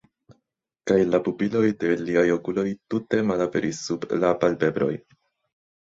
Kaj 0.91 0.95
la 1.15 1.19
pupiloj 1.27 1.61
de 1.83 1.91
liaj 2.07 2.23
okuloj 2.37 2.65
tute 2.95 3.21
malaperis 3.33 3.85
sub 3.91 4.09
la 4.25 4.33
palpebroj. 4.45 4.93